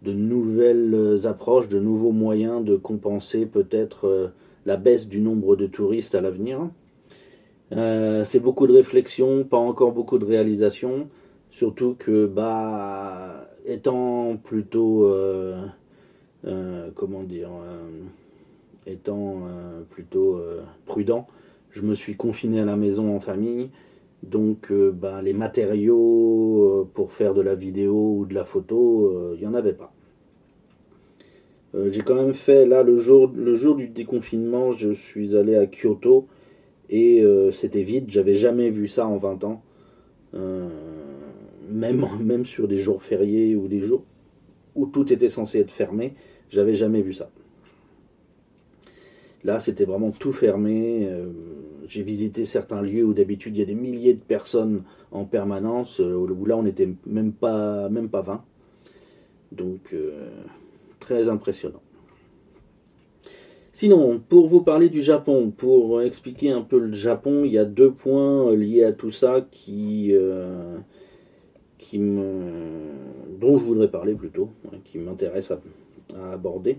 nouvelles 0.06 1.26
approches, 1.26 1.68
de 1.68 1.80
nouveaux 1.80 2.14
moyens 2.14 2.64
de 2.64 2.78
compenser 2.78 3.46
peut-être 3.46 4.08
euh, 4.08 4.28
la 4.66 4.78
baisse 4.78 5.10
du 5.10 5.20
nombre 5.20 5.56
de 5.58 5.68
touristes 5.68 6.16
à 6.16 6.22
l'avenir. 6.22 6.70
c'est 7.72 8.40
beaucoup 8.40 8.68
de 8.68 8.74
réflexion, 8.74 9.44
pas 9.44 9.58
encore 9.58 9.92
beaucoup 9.92 10.18
de 10.18 10.26
réalisation. 10.26 11.10
Surtout 11.52 11.96
que, 11.98 12.26
bah, 12.26 13.48
étant 13.66 14.38
plutôt, 14.38 15.06
euh, 15.06 15.66
euh, 16.46 16.90
comment 16.96 17.24
dire, 17.24 17.50
euh, 17.50 17.90
étant 18.88 19.42
plutôt 19.90 20.40
prudent, 20.86 21.28
je 21.72 21.82
me 21.82 21.96
suis 21.96 22.16
confiné 22.16 22.60
à 22.60 22.66
la 22.66 22.76
maison 22.76 23.16
en 23.16 23.20
famille. 23.20 23.70
Donc, 24.24 24.72
bah, 24.72 25.22
les 25.22 25.34
matériaux 25.34 26.88
pour 26.94 27.12
faire 27.12 27.34
de 27.34 27.42
la 27.42 27.56
vidéo 27.56 28.18
ou 28.20 28.26
de 28.26 28.34
la 28.34 28.44
photo, 28.44 29.34
il 29.36 29.40
n'y 29.40 29.48
en 29.48 29.56
avait 29.56 29.74
pas. 29.74 29.92
J'ai 31.90 32.02
quand 32.02 32.16
même 32.16 32.34
fait, 32.36 32.66
là, 32.66 32.84
le 32.84 32.98
jour, 32.98 33.32
le 33.36 33.56
jour 33.56 33.76
du 33.76 33.88
déconfinement, 33.90 34.72
je 34.72 34.92
suis 34.92 35.36
allé 35.36 35.56
à 35.56 35.66
Kyoto 35.66 36.28
et 36.90 37.24
c'était 37.52 37.84
vide. 37.84 38.06
J'avais 38.10 38.36
jamais 38.36 38.70
vu 38.70 38.88
ça 38.88 39.08
en 39.08 39.18
20 39.18 39.44
ans 39.46 39.64
même, 41.76 42.06
même 42.22 42.46
sur 42.46 42.68
des 42.68 42.78
jours 42.78 43.04
fériés 43.04 43.56
ou 43.56 43.68
des 43.68 43.80
jours 43.80 44.04
où 44.76 44.86
tout 44.88 45.12
était 45.12 45.30
censé 45.30 45.60
être 45.60 45.72
fermé, 45.72 46.14
j'avais 46.50 46.74
jamais 46.74 47.02
vu 47.02 47.14
ça. 47.14 47.30
Là, 49.44 49.60
c'était 49.60 49.86
vraiment 49.86 50.12
tout 50.12 50.34
fermé. 50.34 51.08
Euh, 51.08 51.28
j'ai 51.88 52.02
visité 52.02 52.46
certains 52.46 52.82
lieux 52.82 53.04
où 53.04 53.14
d'habitude 53.14 53.56
il 53.56 53.60
y 53.60 53.64
a 53.64 53.66
des 53.66 53.76
milliers 53.76 54.16
de 54.16 54.20
personnes 54.20 54.84
en 55.12 55.26
permanence, 55.26 56.00
euh, 56.02 56.16
où 56.16 56.46
là 56.46 56.58
on 56.58 56.64
n'était 56.64 56.90
même 57.06 57.32
pas, 57.32 57.88
même 57.90 58.10
pas 58.10 58.22
20. 58.22 58.44
Donc, 59.52 59.94
euh, 59.94 60.30
très 61.00 61.30
impressionnant. 61.30 61.82
Sinon, 63.72 64.22
pour 64.30 64.48
vous 64.48 64.62
parler 64.62 64.90
du 64.90 65.02
Japon, 65.02 65.52
pour 65.56 66.02
expliquer 66.02 66.50
un 66.50 66.62
peu 66.62 66.80
le 66.80 66.94
Japon, 66.94 67.44
il 67.44 67.52
y 67.52 67.58
a 67.58 67.66
deux 67.66 67.92
points 67.92 68.56
liés 68.56 68.84
à 68.84 68.94
tout 68.94 69.12
ça 69.12 69.46
qui, 69.52 70.16
dont 71.94 73.58
je 73.58 73.64
voudrais 73.64 73.88
parler 73.88 74.14
plutôt, 74.14 74.50
hein, 74.68 74.78
qui 74.84 74.98
m'intéresse 74.98 75.52
à, 75.52 75.60
aborder. 76.34 76.78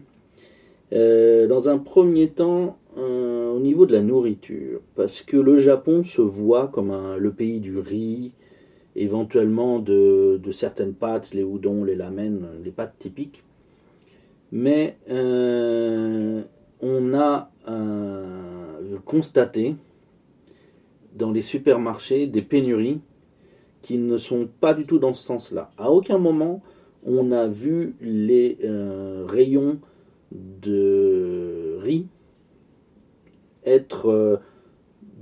Euh, 0.92 1.46
dans 1.46 1.68
un 1.68 1.78
premier 1.78 2.28
temps, 2.30 2.78
euh, 2.96 3.50
au 3.50 3.58
niveau 3.58 3.86
de 3.86 3.92
la 3.92 4.02
nourriture, 4.02 4.80
parce 4.94 5.22
que 5.22 5.36
le 5.36 5.58
Japon 5.58 6.04
se 6.04 6.22
voit 6.22 6.68
comme 6.68 6.94
le 7.18 7.32
pays 7.32 7.60
du 7.60 7.78
riz, 7.78 8.32
éventuellement 8.94 9.78
de, 9.78 10.40
certaines 10.52 10.94
pâtes, 10.94 11.34
les 11.34 11.42
udon, 11.42 11.84
les 11.84 11.96
lamen, 11.96 12.46
les 12.64 12.70
pâtes 12.70 12.94
typiques. 12.98 13.42
Mais 14.52 14.96
euh, 15.10 16.42
on 16.80 17.14
a 17.14 17.50
constaté 19.04 19.76
dans 21.14 21.32
les 21.32 21.42
supermarchés 21.42 22.26
des 22.26 22.42
pénuries 22.42 23.00
qui 23.86 23.98
ne 23.98 24.16
sont 24.16 24.48
pas 24.60 24.74
du 24.74 24.84
tout 24.84 24.98
dans 24.98 25.14
ce 25.14 25.22
sens-là. 25.22 25.70
À 25.78 25.92
aucun 25.92 26.18
moment 26.18 26.60
on 27.04 27.30
a 27.30 27.46
vu 27.46 27.94
les 28.00 28.58
euh, 28.64 29.24
rayons 29.28 29.78
de 30.32 31.76
riz 31.78 32.08
être 33.64 34.06
euh, 34.06 34.38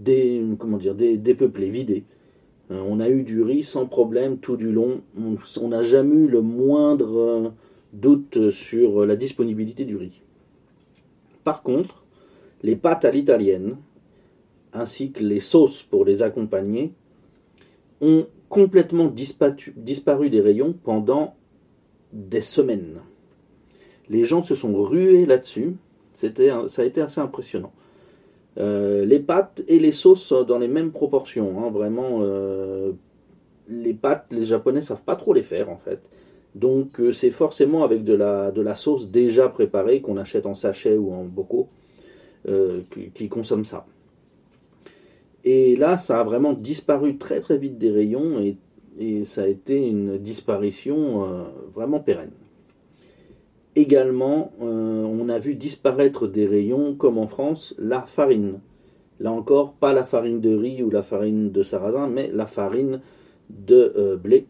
des, 0.00 0.42
comment 0.58 0.78
dire, 0.78 0.94
des, 0.94 1.18
dépeuplés, 1.18 1.68
vidés. 1.68 2.04
Euh, 2.70 2.82
on 2.88 3.00
a 3.00 3.10
eu 3.10 3.22
du 3.22 3.42
riz 3.42 3.64
sans 3.64 3.84
problème 3.84 4.38
tout 4.38 4.56
du 4.56 4.72
long. 4.72 5.02
On 5.60 5.68
n'a 5.68 5.82
jamais 5.82 6.16
eu 6.16 6.26
le 6.26 6.40
moindre 6.40 7.52
doute 7.92 8.50
sur 8.50 9.04
la 9.04 9.14
disponibilité 9.14 9.84
du 9.84 9.96
riz. 9.96 10.22
Par 11.44 11.62
contre, 11.62 12.02
les 12.62 12.76
pâtes 12.76 13.04
à 13.04 13.10
l'italienne, 13.10 13.76
ainsi 14.72 15.12
que 15.12 15.22
les 15.22 15.40
sauces 15.40 15.82
pour 15.82 16.06
les 16.06 16.22
accompagner, 16.22 16.94
ont 18.00 18.26
complètement 18.54 19.08
disparu, 19.08 20.30
des 20.30 20.40
rayons 20.40 20.76
pendant 20.84 21.34
des 22.12 22.40
semaines. 22.40 23.00
Les 24.08 24.22
gens 24.22 24.44
se 24.44 24.54
sont 24.54 24.72
rués 24.80 25.26
là-dessus. 25.26 25.74
C'était, 26.14 26.52
ça 26.68 26.82
a 26.82 26.84
été 26.84 27.00
assez 27.00 27.20
impressionnant. 27.20 27.72
Euh, 28.58 29.04
les 29.04 29.18
pâtes 29.18 29.64
et 29.66 29.80
les 29.80 29.90
sauces 29.90 30.32
dans 30.32 30.58
les 30.58 30.68
mêmes 30.68 30.92
proportions. 30.92 31.64
Hein, 31.64 31.70
vraiment, 31.70 32.20
euh, 32.20 32.92
les 33.68 33.92
pâtes, 33.92 34.26
les 34.30 34.44
Japonais 34.44 34.82
savent 34.82 35.02
pas 35.02 35.16
trop 35.16 35.32
les 35.32 35.42
faire 35.42 35.68
en 35.68 35.78
fait. 35.78 36.08
Donc 36.54 37.00
euh, 37.00 37.12
c'est 37.12 37.32
forcément 37.32 37.82
avec 37.82 38.04
de 38.04 38.14
la, 38.14 38.52
de 38.52 38.62
la 38.62 38.76
sauce 38.76 39.10
déjà 39.10 39.48
préparée 39.48 40.00
qu'on 40.00 40.16
achète 40.16 40.46
en 40.46 40.54
sachet 40.54 40.96
ou 40.96 41.12
en 41.12 41.24
bocaux 41.24 41.68
qui 43.16 43.28
consomment 43.28 43.64
ça. 43.64 43.86
Et 45.44 45.76
là, 45.76 45.98
ça 45.98 46.20
a 46.20 46.24
vraiment 46.24 46.54
disparu 46.54 47.18
très 47.18 47.40
très 47.40 47.58
vite 47.58 47.78
des 47.78 47.90
rayons 47.90 48.40
et, 48.40 48.56
ça 49.24 49.42
a 49.42 49.46
été 49.48 49.88
une 49.88 50.18
disparition 50.18 51.24
euh, 51.24 51.42
vraiment 51.74 51.98
pérenne. 51.98 52.30
Également, 53.74 54.52
euh, 54.62 55.02
on 55.02 55.28
a 55.28 55.40
vu 55.40 55.56
disparaître 55.56 56.28
des 56.28 56.46
rayons, 56.46 56.94
comme 56.94 57.18
en 57.18 57.26
France, 57.26 57.74
la 57.76 58.02
farine. 58.02 58.60
Là 59.18 59.32
encore, 59.32 59.72
pas 59.72 59.92
la 59.92 60.04
farine 60.04 60.40
de 60.40 60.54
riz 60.54 60.84
ou 60.84 60.90
la 60.90 61.02
farine 61.02 61.50
de 61.50 61.64
sarrasin, 61.64 62.06
mais 62.06 62.30
la 62.32 62.46
farine 62.46 63.00
de 63.50 63.92
euh, 63.96 64.16
blé 64.16 64.46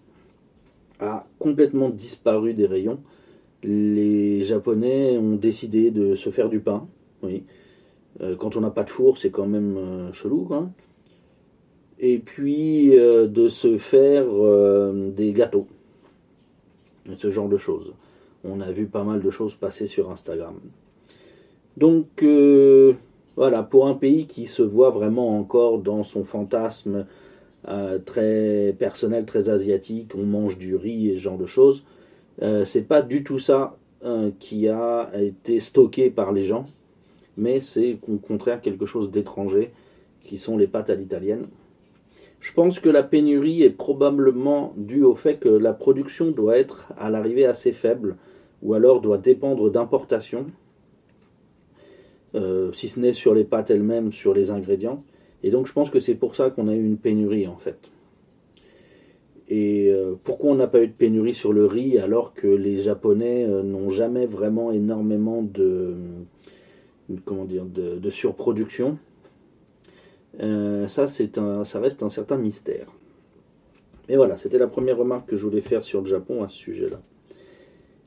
a 1.00 1.26
complètement 1.38 1.88
disparu 1.88 2.52
des 2.52 2.66
rayons. 2.66 3.00
Les 3.62 4.42
Japonais 4.42 5.16
ont 5.16 5.36
décidé 5.36 5.90
de 5.90 6.14
se 6.14 6.28
faire 6.28 6.50
du 6.50 6.60
pain. 6.60 6.86
Oui. 7.22 7.44
Euh, 8.20 8.36
quand 8.36 8.56
on 8.56 8.60
n'a 8.60 8.70
pas 8.70 8.84
de 8.84 8.90
four, 8.90 9.18
c'est 9.18 9.30
quand 9.30 9.46
même 9.46 9.76
euh, 9.76 10.12
chelou. 10.12 10.48
Et 11.98 12.18
puis 12.18 12.98
euh, 12.98 13.26
de 13.26 13.48
se 13.48 13.78
faire 13.78 14.26
des 15.12 15.32
gâteaux. 15.32 15.66
ce 17.16 17.30
genre 17.30 17.48
de 17.48 17.56
choses. 17.56 17.92
On 18.44 18.60
a 18.60 18.70
vu 18.70 18.86
pas 18.86 19.04
mal 19.04 19.20
de 19.20 19.30
choses 19.30 19.54
passer 19.54 19.86
sur 19.86 20.10
Instagram. 20.10 20.58
Donc 21.76 22.24
voilà, 23.36 23.62
pour 23.62 23.88
un 23.88 23.94
pays 23.94 24.26
qui 24.26 24.46
se 24.46 24.62
voit 24.62 24.90
vraiment 24.90 25.38
encore 25.38 25.78
dans 25.78 26.04
son 26.04 26.24
fantasme 26.24 27.06
très 28.04 28.76
personnel, 28.78 29.24
très 29.24 29.48
asiatique, 29.48 30.12
on 30.14 30.24
mange 30.24 30.58
du 30.58 30.76
riz 30.76 31.08
et 31.08 31.14
ce 31.14 31.20
genre 31.20 31.38
de 31.38 31.46
choses, 31.46 31.84
c'est 32.64 32.86
pas 32.86 33.00
du 33.02 33.24
tout 33.24 33.38
ça 33.38 33.76
qui 34.38 34.68
a 34.68 35.10
été 35.18 35.58
stocké 35.58 36.10
par 36.10 36.32
les 36.32 36.44
gens 36.44 36.66
mais 37.36 37.60
c'est 37.60 37.98
au 38.08 38.16
contraire 38.16 38.60
quelque 38.60 38.86
chose 38.86 39.10
d'étranger, 39.10 39.72
qui 40.24 40.38
sont 40.38 40.56
les 40.56 40.66
pâtes 40.66 40.90
à 40.90 40.94
l'italienne. 40.94 41.46
Je 42.40 42.52
pense 42.52 42.78
que 42.78 42.88
la 42.88 43.02
pénurie 43.02 43.62
est 43.62 43.70
probablement 43.70 44.74
due 44.76 45.02
au 45.02 45.14
fait 45.14 45.38
que 45.38 45.48
la 45.48 45.72
production 45.72 46.30
doit 46.30 46.58
être 46.58 46.92
à 46.98 47.10
l'arrivée 47.10 47.46
assez 47.46 47.72
faible, 47.72 48.16
ou 48.62 48.74
alors 48.74 49.00
doit 49.00 49.18
dépendre 49.18 49.70
d'importations, 49.70 50.46
euh, 52.34 52.72
si 52.72 52.88
ce 52.88 53.00
n'est 53.00 53.12
sur 53.12 53.34
les 53.34 53.44
pâtes 53.44 53.70
elles-mêmes, 53.70 54.12
sur 54.12 54.34
les 54.34 54.50
ingrédients. 54.50 55.02
Et 55.42 55.50
donc 55.50 55.66
je 55.66 55.72
pense 55.72 55.90
que 55.90 56.00
c'est 56.00 56.14
pour 56.14 56.34
ça 56.34 56.50
qu'on 56.50 56.68
a 56.68 56.74
eu 56.74 56.84
une 56.84 56.98
pénurie 56.98 57.46
en 57.46 57.56
fait. 57.56 57.90
Et 59.48 59.90
euh, 59.90 60.14
pourquoi 60.24 60.50
on 60.50 60.54
n'a 60.54 60.66
pas 60.66 60.82
eu 60.82 60.88
de 60.88 60.92
pénurie 60.92 61.34
sur 61.34 61.52
le 61.52 61.66
riz 61.66 61.98
alors 61.98 62.32
que 62.32 62.46
les 62.46 62.78
Japonais 62.78 63.44
euh, 63.44 63.62
n'ont 63.62 63.90
jamais 63.90 64.24
vraiment 64.26 64.72
énormément 64.72 65.42
de, 65.42 65.94
comment 67.24 67.44
dire, 67.44 67.64
de, 67.64 68.10
surproduction. 68.10 68.98
Euh, 70.40 70.88
ça, 70.88 71.06
c'est 71.06 71.38
un, 71.38 71.64
ça 71.64 71.80
reste 71.80 72.02
un 72.02 72.08
certain 72.08 72.36
mystère. 72.36 72.86
Mais 74.08 74.16
voilà, 74.16 74.36
c'était 74.36 74.58
la 74.58 74.66
première 74.66 74.98
remarque 74.98 75.28
que 75.28 75.36
je 75.36 75.42
voulais 75.42 75.60
faire 75.60 75.84
sur 75.84 76.00
le 76.00 76.06
Japon 76.06 76.42
à 76.42 76.48
ce 76.48 76.56
sujet-là. 76.56 77.00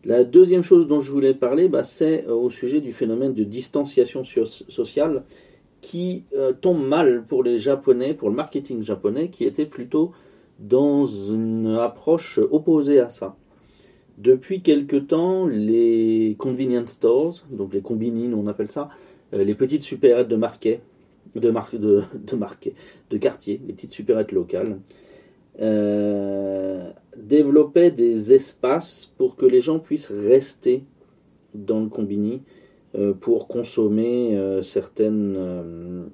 La 0.05 0.23
deuxième 0.23 0.63
chose 0.63 0.87
dont 0.87 1.01
je 1.01 1.11
voulais 1.11 1.33
parler, 1.33 1.67
bah, 1.67 1.83
c'est 1.83 2.25
euh, 2.27 2.33
au 2.33 2.49
sujet 2.49 2.81
du 2.81 2.93
phénomène 2.93 3.33
de 3.33 3.43
distanciation 3.43 4.23
sociale 4.23 5.23
qui 5.81 6.25
euh, 6.35 6.53
tombe 6.53 6.85
mal 6.85 7.25
pour 7.27 7.43
les 7.43 7.57
Japonais, 7.57 8.13
pour 8.13 8.29
le 8.29 8.35
marketing 8.35 8.83
japonais, 8.83 9.29
qui 9.29 9.43
était 9.43 9.65
plutôt 9.65 10.11
dans 10.59 11.05
une 11.05 11.77
approche 11.79 12.39
opposée 12.51 12.99
à 12.99 13.09
ça. 13.09 13.35
Depuis 14.17 14.61
quelque 14.61 14.95
temps, 14.95 15.45
les 15.45 16.35
convenience 16.39 16.91
stores, 16.91 17.45
donc 17.51 17.73
les 17.73 17.81
combinines, 17.81 18.33
on 18.33 18.47
appelle 18.47 18.71
ça, 18.71 18.89
euh, 19.33 19.43
les 19.43 19.53
petites 19.53 19.83
supérettes 19.83 20.27
de 20.27 20.35
marquet, 20.35 20.81
de, 21.35 21.39
de, 21.39 22.03
de, 22.13 22.35
marquet, 22.35 22.73
de 23.11 23.17
quartier, 23.17 23.61
les 23.67 23.73
petites 23.73 23.93
supérettes 23.93 24.31
locales, 24.31 24.79
euh, 25.61 26.89
développait 27.15 27.91
des 27.91 28.33
espaces 28.33 29.11
pour 29.17 29.35
que 29.35 29.45
les 29.45 29.61
gens 29.61 29.77
puissent 29.77 30.09
rester 30.11 30.83
dans 31.53 31.79
le 31.79 31.87
combini 31.87 32.41
pour 33.19 33.47
consommer 33.47 34.39
certaines, 34.63 36.09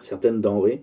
certaines 0.00 0.40
denrées. 0.40 0.82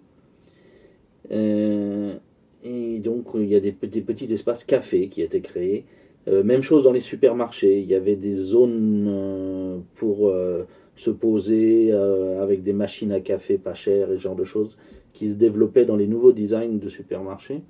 et 1.31 2.99
donc 2.99 3.27
il 3.33 3.45
y 3.45 3.55
a 3.55 3.59
des, 3.59 3.71
des 3.71 4.01
petits 4.01 4.31
espaces 4.31 4.63
cafés 4.63 5.07
qui 5.07 5.23
étaient 5.23 5.41
créés 5.41 5.85
euh, 6.27 6.43
même 6.43 6.61
chose 6.61 6.83
dans 6.83 6.91
les 6.91 6.99
supermarchés. 6.99 7.79
Il 7.79 7.87
y 7.87 7.95
avait 7.95 8.15
des 8.15 8.35
zones 8.35 9.07
euh, 9.09 9.77
pour 9.95 10.29
euh, 10.29 10.67
se 10.95 11.09
poser 11.09 11.91
avec 11.93 12.63
des 12.63 12.73
machines 12.73 13.11
à 13.11 13.21
café 13.21 13.57
pas 13.57 13.73
chères 13.73 14.11
et 14.11 14.17
ce 14.17 14.21
genre 14.21 14.35
de 14.35 14.43
choses 14.43 14.77
qui 15.13 15.29
se 15.29 15.35
développaient 15.35 15.85
dans 15.85 15.95
les 15.95 16.05
nouveaux 16.05 16.31
designs 16.31 16.77
de 16.77 16.89
supermarchés. 16.89 17.61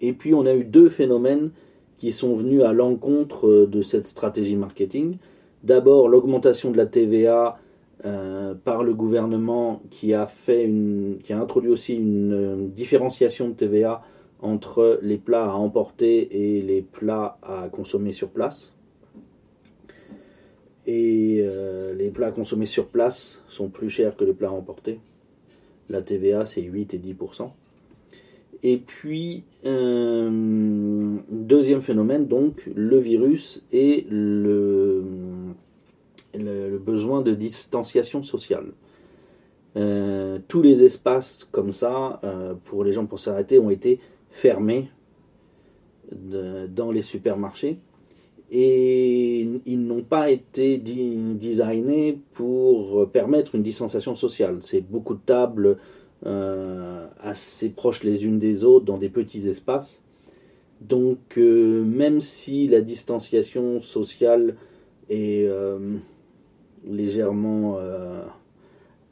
Et 0.00 0.12
puis 0.12 0.32
on 0.32 0.46
a 0.46 0.54
eu 0.54 0.64
deux 0.64 0.88
phénomènes 0.88 1.50
qui 1.98 2.12
sont 2.12 2.34
venus 2.34 2.62
à 2.62 2.72
l'encontre 2.72 3.66
de 3.66 3.82
cette 3.82 4.06
stratégie 4.06 4.54
marketing. 4.54 5.16
D'abord 5.64 6.08
l'augmentation 6.08 6.70
de 6.70 6.76
la 6.76 6.86
TVA 6.86 7.58
par 8.64 8.84
le 8.84 8.94
gouvernement 8.94 9.82
qui 9.90 10.14
a 10.14 10.26
fait 10.26 10.64
une, 10.64 11.18
qui 11.22 11.32
a 11.32 11.40
introduit 11.40 11.70
aussi 11.70 11.94
une 11.94 12.70
différenciation 12.70 13.48
de 13.48 13.54
TVA 13.54 14.02
entre 14.42 14.98
les 15.02 15.18
plats 15.18 15.44
à 15.44 15.54
emporter 15.54 16.56
et 16.56 16.62
les 16.62 16.82
plats 16.82 17.38
à 17.42 17.68
consommer 17.68 18.12
sur 18.12 18.28
place. 18.28 18.72
Et 20.86 21.38
euh, 21.40 21.94
les 21.94 22.10
plats 22.10 22.28
à 22.28 22.32
consommer 22.32 22.66
sur 22.66 22.88
place 22.88 23.42
sont 23.48 23.68
plus 23.68 23.88
chers 23.88 24.16
que 24.16 24.24
les 24.24 24.34
plats 24.34 24.48
à 24.48 24.52
emporter. 24.52 24.98
La 25.88 26.02
TVA, 26.02 26.44
c'est 26.44 26.62
8 26.62 26.94
et 26.94 26.98
10%. 26.98 27.50
Et 28.64 28.78
puis, 28.78 29.44
euh, 29.64 31.18
deuxième 31.30 31.82
phénomène, 31.82 32.26
donc, 32.26 32.68
le 32.74 32.98
virus 32.98 33.64
et 33.72 34.06
le, 34.10 35.04
le, 36.34 36.78
besoin 36.78 37.22
de 37.22 37.34
distanciation 37.34 38.22
sociale. 38.22 38.72
Euh, 39.76 40.38
tous 40.48 40.62
les 40.62 40.84
espaces 40.84 41.48
comme 41.50 41.72
ça, 41.72 42.20
pour 42.64 42.84
les 42.84 42.92
gens 42.92 43.06
pour 43.06 43.18
s'arrêter, 43.18 43.58
ont 43.58 43.70
été 43.70 43.98
fermés 44.32 44.90
dans 46.10 46.90
les 46.90 47.02
supermarchés 47.02 47.78
et 48.50 49.48
ils 49.64 49.80
n'ont 49.80 50.02
pas 50.02 50.30
été 50.30 50.76
designés 50.76 52.18
pour 52.34 53.10
permettre 53.10 53.54
une 53.54 53.62
distanciation 53.62 54.14
sociale. 54.14 54.58
C'est 54.60 54.82
beaucoup 54.82 55.14
de 55.14 55.22
tables 55.24 55.78
euh, 56.26 57.06
assez 57.18 57.70
proches 57.70 58.04
les 58.04 58.26
unes 58.26 58.38
des 58.38 58.62
autres 58.62 58.84
dans 58.84 58.98
des 58.98 59.08
petits 59.08 59.48
espaces. 59.48 60.02
Donc 60.82 61.38
euh, 61.38 61.82
même 61.82 62.20
si 62.20 62.68
la 62.68 62.82
distanciation 62.82 63.80
sociale 63.80 64.56
est 65.08 65.46
euh, 65.48 65.96
légèrement 66.86 67.78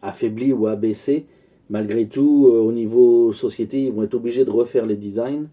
affaiblie 0.03 0.53
ou 0.53 0.67
abaissée, 0.67 1.25
malgré 1.71 2.07
tout, 2.07 2.49
euh, 2.49 2.59
au 2.59 2.73
niveau 2.73 3.33
société, 3.33 3.85
ils 3.85 3.93
vont 3.93 4.03
être 4.03 4.15
obligés 4.15 4.45
de 4.45 4.51
refaire 4.51 4.85
les 4.85 4.97
designs 4.97 5.47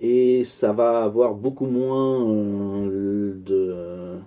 et 0.00 0.44
ça 0.44 0.72
va 0.72 1.04
avoir 1.04 1.34
beaucoup 1.34 1.66
moins 1.66 2.28
euh, 2.28 3.34
de 3.46 3.68
euh, 3.70 4.18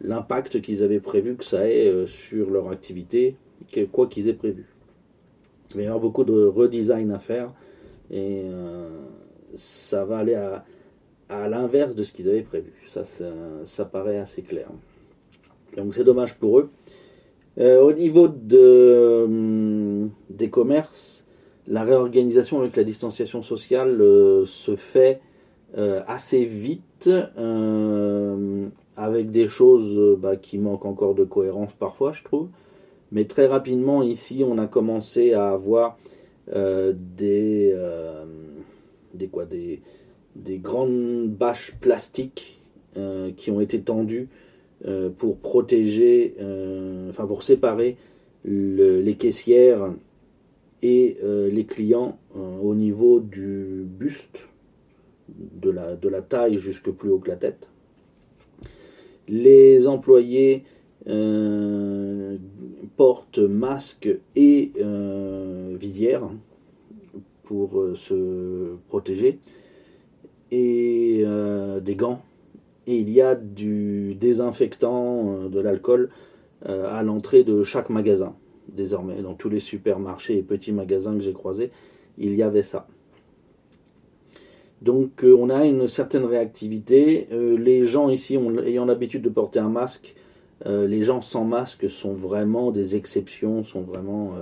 l'impact 0.00 0.60
qu'ils 0.60 0.82
avaient 0.82 1.00
prévu 1.00 1.36
que 1.36 1.44
ça 1.44 1.68
ait 1.68 2.06
sur 2.06 2.50
leur 2.50 2.70
activité, 2.70 3.36
quoi 3.92 4.06
qu'ils 4.08 4.28
aient 4.28 4.34
prévu. 4.34 4.66
Il 5.70 5.76
va 5.76 5.82
y 5.82 5.86
avoir 5.86 6.00
beaucoup 6.00 6.24
de 6.24 6.46
redesign 6.46 7.12
à 7.12 7.18
faire 7.18 7.52
et 8.10 8.42
ça 9.54 10.04
va 10.04 10.18
aller 10.18 10.34
à, 10.34 10.64
l'inverse 11.48 11.94
de 11.94 12.02
ce 12.02 12.12
qu'ils 12.12 12.28
avaient 12.28 12.42
prévu. 12.42 12.72
Ça, 12.90 13.04
ça, 13.64 13.84
paraît 13.84 14.18
assez 14.18 14.42
clair. 14.42 14.68
Donc 15.76 15.94
c'est 15.94 16.04
dommage 16.04 16.34
pour 16.34 16.58
eux. 16.58 16.70
Euh, 17.58 17.82
au 17.82 17.92
niveau 17.92 18.28
de, 18.28 19.24
hum, 19.24 20.10
des 20.30 20.48
commerces, 20.48 21.24
la 21.66 21.84
réorganisation 21.84 22.60
avec 22.60 22.76
la 22.76 22.84
distanciation 22.84 23.42
sociale 23.42 24.00
euh, 24.00 24.46
se 24.46 24.74
fait 24.76 25.20
euh, 25.76 26.02
assez 26.06 26.44
vite, 26.44 27.10
avec 28.96 29.30
des 29.32 29.46
choses 29.48 30.18
bah, 30.20 30.36
qui 30.36 30.58
manquent 30.58 30.84
encore 30.84 31.14
de 31.14 31.24
cohérence 31.24 31.72
parfois, 31.72 32.12
je 32.12 32.22
trouve. 32.22 32.48
Mais 33.10 33.24
très 33.24 33.46
rapidement, 33.46 34.02
ici, 34.02 34.44
on 34.46 34.56
a 34.58 34.66
commencé 34.66 35.32
à 35.32 35.48
avoir 35.50 35.98
des, 36.46 37.74
quoi, 39.32 39.46
des 39.46 40.58
grandes 40.58 41.28
bâches 41.28 41.74
plastiques 41.80 42.60
qui 43.36 43.50
ont 43.50 43.60
été 43.60 43.80
tendues 43.80 44.28
euh, 44.84 45.10
pour 45.10 45.38
protéger, 45.38 46.34
euh, 46.40 47.08
enfin 47.08 47.24
pour 47.24 47.44
séparer 47.44 47.96
les 48.44 49.14
caissières 49.14 49.92
et 50.82 51.18
euh, 51.22 51.48
les 51.48 51.64
clients 51.66 52.18
au 52.34 52.74
niveau 52.74 53.20
du 53.20 53.84
buste, 53.86 54.40
de 55.28 55.70
la, 55.70 55.94
de 55.94 56.08
la 56.08 56.20
taille 56.20 56.58
jusque 56.58 56.90
plus 56.90 57.10
haut 57.10 57.20
que 57.20 57.28
la 57.28 57.36
tête. 57.36 57.68
Les 59.28 59.86
employés 59.86 60.64
portent 62.96 63.38
masque 63.38 64.08
et 64.34 64.72
visière 65.78 66.28
pour 67.44 67.84
se 67.94 68.74
protéger 68.88 69.38
et 70.50 71.24
des 71.80 71.94
gants 71.94 72.22
et 72.86 72.98
il 72.98 73.10
y 73.10 73.20
a 73.20 73.34
du 73.34 74.14
désinfectant, 74.14 75.34
euh, 75.34 75.48
de 75.48 75.60
l'alcool 75.60 76.10
euh, 76.68 76.92
à 76.92 77.02
l'entrée 77.02 77.44
de 77.44 77.62
chaque 77.62 77.90
magasin. 77.90 78.34
Désormais, 78.68 79.22
dans 79.22 79.34
tous 79.34 79.48
les 79.48 79.60
supermarchés 79.60 80.38
et 80.38 80.42
petits 80.42 80.72
magasins 80.72 81.14
que 81.14 81.20
j'ai 81.20 81.32
croisés, 81.32 81.70
il 82.18 82.34
y 82.34 82.42
avait 82.42 82.62
ça. 82.62 82.86
Donc 84.80 85.24
euh, 85.24 85.36
on 85.38 85.50
a 85.50 85.64
une 85.64 85.86
certaine 85.86 86.24
réactivité. 86.24 87.28
les 87.30 87.84
gens 87.84 88.08
ici 88.08 88.38
ayant 88.64 88.84
l'habitude 88.84 89.22
de 89.22 89.28
porter 89.28 89.58
un 89.58 89.68
masque, 89.68 90.14
les 90.64 91.02
gens 91.02 91.20
sans 91.20 91.44
masque 91.44 91.90
sont 91.90 92.14
vraiment 92.14 92.70
des 92.70 92.94
exceptions, 92.94 93.64
sont 93.64 93.80
vraiment 93.80 94.34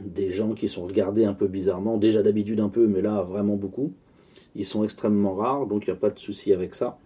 des 0.00 0.30
gens 0.30 0.54
qui 0.54 0.68
sont 0.68 0.84
regardés 0.84 1.26
un 1.26 1.34
peu 1.34 1.48
bizarrement, 1.48 1.98
déjà 1.98 2.22
d'habitude 2.22 2.60
un 2.60 2.70
peu, 2.70 2.86
mais 2.86 3.02
là 3.02 3.22
vraiment 3.22 3.56
beaucoup. 3.56 3.92
Ils 4.54 4.64
sont 4.64 4.84
extrêmement 4.84 5.34
rares, 5.34 5.66
donc 5.66 5.86
il 5.86 5.90
n'y 5.90 5.96
a 5.96 6.00
pas 6.00 6.10
de 6.10 6.18
souci 6.18 6.52
avec 6.52 6.74
ça. 6.74 6.98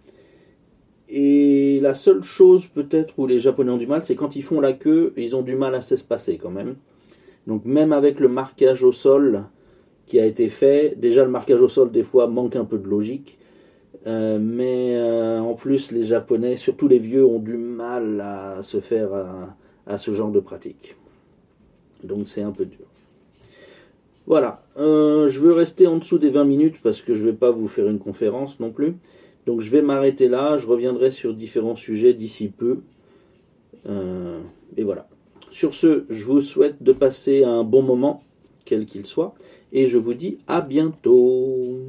Et 1.09 1.79
la 1.81 1.93
seule 1.93 2.23
chose 2.23 2.67
peut-être 2.67 3.17
où 3.17 3.27
les 3.27 3.39
Japonais 3.39 3.71
ont 3.71 3.77
du 3.77 3.87
mal, 3.87 4.03
c'est 4.03 4.15
quand 4.15 4.35
ils 4.35 4.43
font 4.43 4.59
la 4.59 4.73
queue, 4.73 5.13
ils 5.15 5.35
ont 5.35 5.41
du 5.41 5.55
mal 5.55 5.73
à 5.75 5.81
s'espacer 5.81 6.37
quand 6.37 6.51
même. 6.51 6.75
Donc 7.45 7.63
même 7.63 7.93
avec 7.93 8.19
le 8.19 8.27
marquage 8.27 8.83
au 8.83 8.91
sol 8.91 9.45
qui 10.05 10.19
a 10.19 10.25
été 10.25 10.49
fait, 10.49 10.95
déjà 10.97 11.23
le 11.23 11.31
marquage 11.31 11.61
au 11.61 11.69
sol 11.69 11.91
des 11.91 12.03
fois 12.03 12.27
manque 12.27 12.57
un 12.57 12.65
peu 12.65 12.77
de 12.77 12.87
logique. 12.87 13.37
Euh, 14.05 14.37
mais 14.39 14.95
euh, 14.95 15.39
en 15.39 15.53
plus 15.53 15.91
les 15.91 16.03
Japonais, 16.03 16.57
surtout 16.57 16.87
les 16.89 16.99
vieux, 16.99 17.25
ont 17.25 17.39
du 17.39 17.57
mal 17.57 18.21
à 18.21 18.63
se 18.63 18.79
faire 18.81 19.09
à 19.85 19.97
ce 19.97 20.11
genre 20.11 20.31
de 20.31 20.41
pratique. 20.41 20.95
Donc 22.03 22.27
c'est 22.27 22.41
un 22.41 22.51
peu 22.51 22.65
dur. 22.65 22.85
Voilà, 24.27 24.61
euh, 24.75 25.29
je 25.29 25.39
veux 25.39 25.53
rester 25.53 25.87
en 25.87 25.97
dessous 25.97 26.17
des 26.17 26.29
20 26.29 26.43
minutes 26.43 26.75
parce 26.83 27.01
que 27.01 27.15
je 27.15 27.21
ne 27.21 27.31
vais 27.31 27.37
pas 27.37 27.49
vous 27.49 27.69
faire 27.69 27.87
une 27.87 27.97
conférence 27.97 28.59
non 28.59 28.71
plus. 28.71 28.97
Donc 29.45 29.61
je 29.61 29.71
vais 29.71 29.81
m'arrêter 29.81 30.27
là, 30.27 30.57
je 30.57 30.67
reviendrai 30.67 31.11
sur 31.11 31.33
différents 31.33 31.77
sujets 31.77 32.13
d'ici 32.13 32.49
peu. 32.49 32.79
Euh, 33.87 34.41
et 34.75 34.83
voilà. 34.83 35.07
Sur 35.49 35.73
ce, 35.73 36.03
je 36.09 36.25
vous 36.25 36.41
souhaite 36.41 36.83
de 36.83 36.91
passer 36.91 37.45
un 37.45 37.63
bon 37.63 37.81
moment, 37.81 38.21
quel 38.65 38.85
qu'il 38.85 39.05
soit, 39.05 39.33
et 39.71 39.85
je 39.85 39.97
vous 39.97 40.13
dis 40.13 40.39
à 40.45 40.59
bientôt. 40.59 41.79